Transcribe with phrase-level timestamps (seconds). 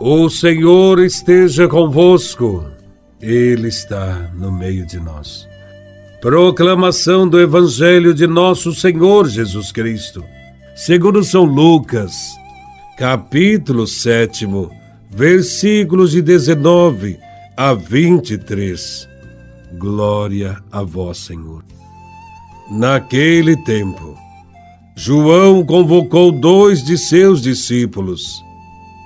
[0.00, 2.64] O Senhor esteja convosco,
[3.20, 5.48] Ele está no meio de nós.
[6.20, 10.22] Proclamação do Evangelho de Nosso Senhor Jesus Cristo,
[10.76, 12.14] segundo São Lucas,
[12.96, 14.46] capítulo 7,
[15.10, 17.18] versículos de 19
[17.56, 19.08] a 23.
[19.78, 21.64] Glória a Vós, Senhor.
[22.70, 24.16] Naquele tempo,
[24.94, 28.46] João convocou dois de seus discípulos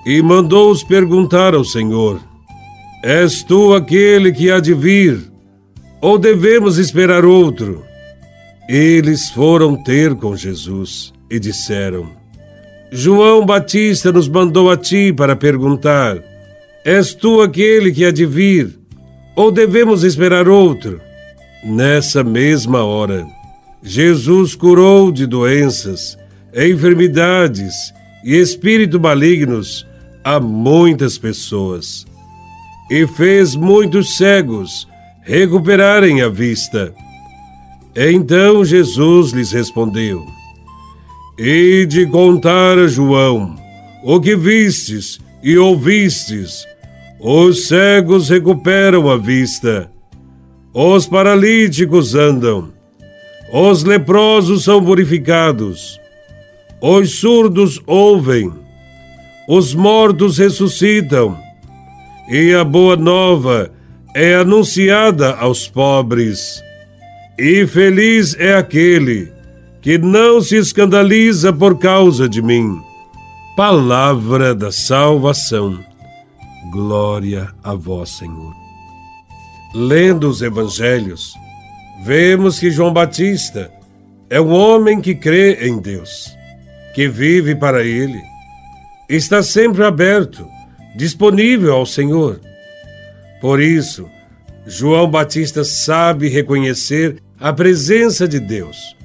[0.04, 2.20] e mandou-os perguntar ao Senhor:
[3.02, 5.20] És tu aquele que há de vir,
[6.00, 7.84] ou devemos esperar outro?
[8.68, 12.10] Eles foram ter com Jesus e disseram:
[12.90, 16.18] João Batista nos mandou a ti para perguntar:
[16.84, 18.78] És tu aquele que há de vir,
[19.36, 21.00] ou devemos esperar outro?
[21.64, 23.24] Nessa mesma hora,
[23.82, 26.18] Jesus curou de doenças,
[26.54, 27.74] enfermidades
[28.24, 29.86] e espíritos malignos
[30.24, 32.06] a muitas pessoas
[32.90, 34.86] e fez muitos cegos
[35.22, 36.94] recuperarem a vista.
[37.96, 40.24] Então Jesus lhes respondeu:
[41.38, 43.56] E de contar a João
[44.04, 46.66] o que vistes e ouvistes,
[47.20, 49.90] os cegos recuperam a vista,
[50.74, 52.72] os paralíticos andam,
[53.52, 56.00] os leprosos são purificados,
[56.80, 58.61] os surdos ouvem
[59.48, 61.36] os mortos ressuscitam,
[62.28, 63.70] e a boa nova
[64.14, 66.62] é anunciada aos pobres.
[67.38, 69.32] E feliz é aquele
[69.80, 72.80] que não se escandaliza por causa de mim.
[73.56, 75.84] Palavra da salvação.
[76.70, 78.54] Glória a vós, Senhor.
[79.74, 81.34] Lendo os evangelhos,
[82.04, 83.72] vemos que João Batista
[84.30, 86.30] é um homem que crê em Deus,
[86.94, 88.31] que vive para ele
[89.08, 90.46] está sempre aberto,
[90.96, 92.40] disponível ao Senhor.
[93.40, 94.08] Por isso,
[94.66, 98.96] João Batista sabe reconhecer a presença de Deus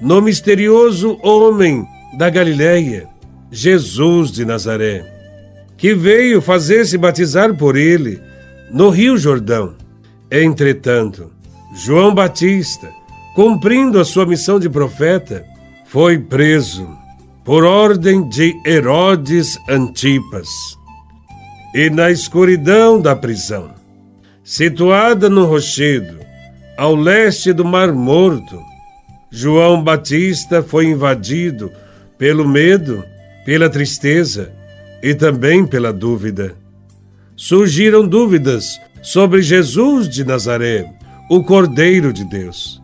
[0.00, 1.86] no misterioso homem
[2.18, 3.06] da Galileia,
[3.50, 5.04] Jesus de Nazaré,
[5.76, 8.20] que veio fazer-se batizar por ele
[8.72, 9.76] no Rio Jordão.
[10.30, 11.30] Entretanto,
[11.76, 12.90] João Batista,
[13.34, 15.44] cumprindo a sua missão de profeta,
[15.86, 16.88] foi preso
[17.44, 20.48] por ordem de Herodes Antipas.
[21.74, 23.74] E na escuridão da prisão,
[24.42, 26.18] situada no rochedo,
[26.76, 28.58] ao leste do Mar Morto,
[29.30, 31.70] João Batista foi invadido
[32.16, 33.04] pelo medo,
[33.44, 34.52] pela tristeza
[35.02, 36.54] e também pela dúvida.
[37.36, 40.90] Surgiram dúvidas sobre Jesus de Nazaré,
[41.28, 42.80] o Cordeiro de Deus.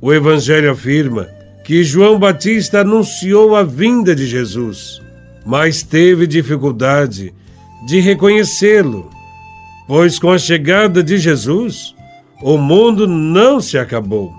[0.00, 1.28] O Evangelho afirma
[1.64, 5.00] que João Batista anunciou a vinda de Jesus,
[5.46, 7.32] mas teve dificuldade
[7.86, 9.10] de reconhecê-lo,
[9.86, 11.94] pois com a chegada de Jesus,
[12.42, 14.30] o mundo não se acabou.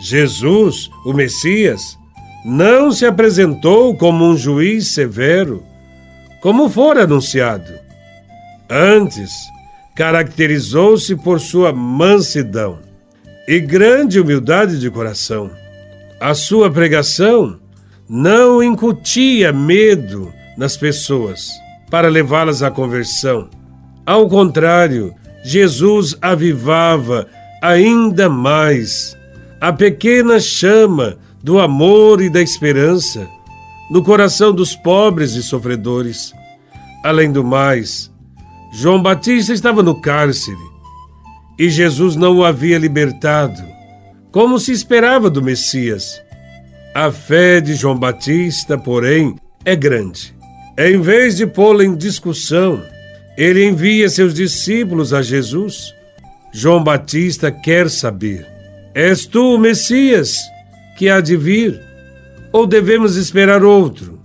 [0.00, 1.98] Jesus, o Messias,
[2.46, 5.62] não se apresentou como um juiz severo,
[6.40, 7.74] como fora anunciado.
[8.70, 9.32] Antes,
[9.94, 12.78] caracterizou-se por sua mansidão
[13.46, 15.50] e grande humildade de coração
[16.20, 17.58] a sua pregação
[18.08, 21.50] não incutia medo nas pessoas
[21.90, 23.48] para levá-las à conversão.
[24.04, 25.14] Ao contrário,
[25.44, 27.28] Jesus avivava
[27.62, 29.16] ainda mais
[29.60, 33.28] a pequena chama do amor e da esperança
[33.90, 36.32] no coração dos pobres e sofredores.
[37.04, 38.10] Além do mais,
[38.72, 40.56] João Batista estava no cárcere
[41.58, 43.77] e Jesus não o havia libertado
[44.30, 46.20] como se esperava do Messias.
[46.94, 50.34] A fé de João Batista, porém, é grande.
[50.76, 52.82] Em vez de pô-la em discussão,
[53.36, 55.94] ele envia seus discípulos a Jesus.
[56.52, 58.46] João Batista quer saber:
[58.94, 60.36] És tu o Messias
[60.96, 61.80] que há de vir?
[62.52, 64.18] Ou devemos esperar outro?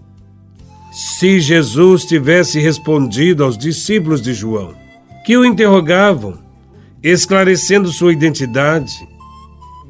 [0.91, 4.75] Se Jesus tivesse respondido aos discípulos de João,
[5.25, 6.39] que o interrogavam,
[7.01, 9.07] esclarecendo sua identidade,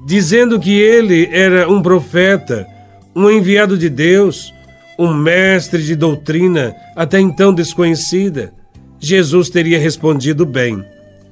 [0.05, 2.67] dizendo que ele era um profeta,
[3.15, 4.53] um enviado de Deus,
[4.99, 8.53] um mestre de doutrina até então desconhecida,
[8.99, 10.83] Jesus teria respondido bem,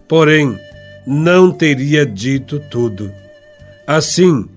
[0.07, 0.57] porém,
[1.05, 3.11] não teria dito tudo.
[3.85, 4.47] Assim,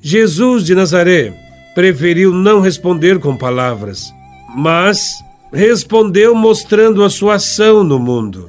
[0.00, 1.32] Jesus de Nazaré
[1.74, 4.12] preferiu não responder com palavras,
[4.54, 5.14] mas
[5.52, 8.48] respondeu mostrando a sua ação no mundo.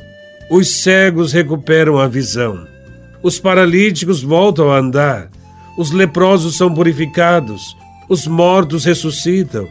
[0.50, 2.75] Os cegos recuperam a visão
[3.26, 5.32] os paralíticos voltam a andar,
[5.76, 7.76] os leprosos são purificados,
[8.08, 9.68] os mortos ressuscitam.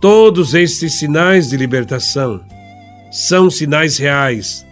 [0.00, 2.40] Todos estes sinais de libertação
[3.12, 4.66] são sinais reais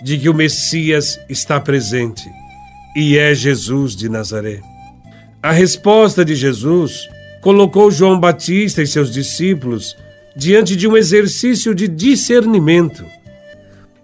[0.00, 2.22] de que o Messias está presente
[2.94, 4.60] e é Jesus de Nazaré.
[5.42, 7.08] A resposta de Jesus
[7.42, 9.96] colocou João Batista e seus discípulos
[10.36, 13.04] diante de um exercício de discernimento.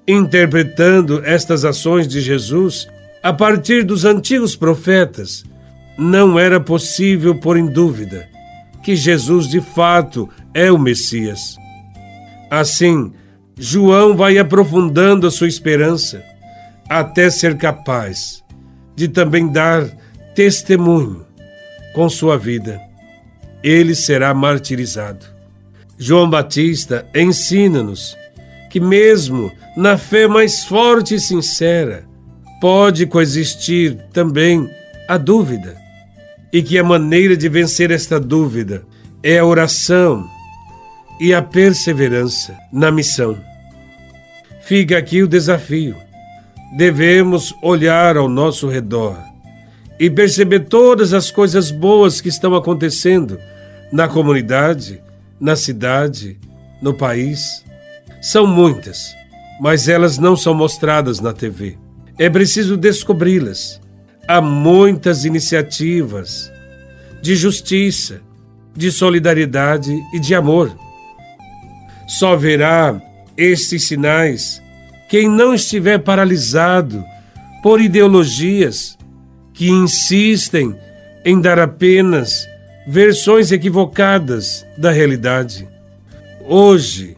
[0.08, 2.88] Interpretando estas ações de Jesus
[3.22, 5.44] a partir dos antigos profetas,
[5.96, 8.28] não era possível pôr em dúvida
[8.82, 11.56] que Jesus de fato é o Messias.
[12.50, 13.12] Assim,
[13.56, 16.22] João vai aprofundando a sua esperança
[16.88, 18.42] até ser capaz
[18.96, 19.86] de também dar
[20.34, 21.24] testemunho
[21.94, 22.80] com sua vida.
[23.62, 25.24] Ele será martirizado.
[25.96, 28.16] João Batista ensina-nos
[28.68, 32.04] que, mesmo na fé mais forte e sincera,
[32.62, 34.70] pode coexistir também
[35.08, 35.76] a dúvida,
[36.52, 38.84] e que a maneira de vencer esta dúvida
[39.20, 40.24] é a oração
[41.20, 43.36] e a perseverança na missão.
[44.60, 45.96] Fica aqui o desafio.
[46.76, 49.18] Devemos olhar ao nosso redor
[49.98, 53.40] e perceber todas as coisas boas que estão acontecendo
[53.90, 55.02] na comunidade,
[55.40, 56.38] na cidade,
[56.80, 57.64] no país.
[58.20, 59.12] São muitas,
[59.60, 61.81] mas elas não são mostradas na TV.
[62.18, 63.80] É preciso descobri-las.
[64.28, 66.52] Há muitas iniciativas
[67.20, 68.20] de justiça,
[68.74, 70.76] de solidariedade e de amor.
[72.06, 73.00] Só verá
[73.36, 74.62] estes sinais
[75.08, 77.04] quem não estiver paralisado
[77.62, 78.96] por ideologias
[79.52, 80.74] que insistem
[81.24, 82.46] em dar apenas
[82.86, 85.68] versões equivocadas da realidade.
[86.44, 87.16] Hoje,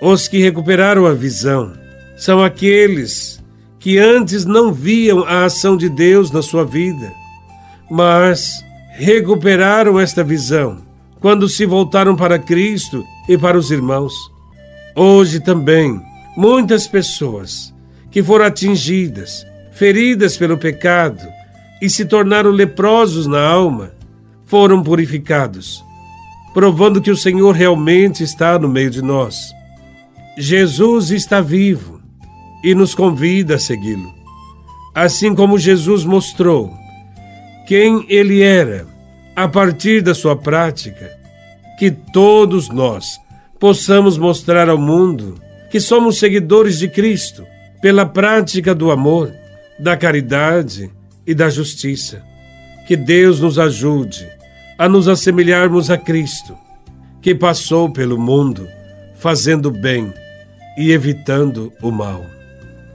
[0.00, 1.72] os que recuperaram a visão
[2.16, 3.42] são aqueles
[3.86, 7.14] que antes não viam a ação de Deus na sua vida,
[7.88, 8.64] mas
[8.96, 10.78] recuperaram esta visão
[11.20, 14.12] quando se voltaram para Cristo e para os irmãos.
[14.96, 16.02] Hoje também,
[16.36, 17.72] muitas pessoas
[18.10, 21.22] que foram atingidas, feridas pelo pecado
[21.80, 23.92] e se tornaram leprosos na alma,
[24.46, 25.80] foram purificados,
[26.52, 29.36] provando que o Senhor realmente está no meio de nós.
[30.36, 31.95] Jesus está vivo
[32.62, 34.14] e nos convida a segui-lo.
[34.94, 36.72] Assim como Jesus mostrou
[37.66, 38.86] quem ele era
[39.34, 41.10] a partir da sua prática,
[41.78, 43.20] que todos nós
[43.58, 45.34] possamos mostrar ao mundo
[45.70, 47.44] que somos seguidores de Cristo
[47.82, 49.32] pela prática do amor,
[49.78, 50.90] da caridade
[51.26, 52.22] e da justiça.
[52.86, 54.26] Que Deus nos ajude
[54.78, 56.56] a nos assemelharmos a Cristo,
[57.20, 58.66] que passou pelo mundo
[59.18, 60.12] fazendo bem
[60.78, 62.35] e evitando o mal.